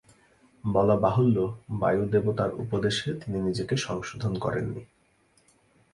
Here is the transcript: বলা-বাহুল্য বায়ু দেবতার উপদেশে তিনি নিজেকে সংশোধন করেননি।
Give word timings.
বলা-বাহুল্য 0.63 1.37
বায়ু 1.71 2.03
দেবতার 2.05 2.51
উপদেশে 2.55 3.09
তিনি 3.13 3.37
নিজেকে 3.41 3.75
সংশোধন 3.77 4.33
করেননি। 4.39 4.81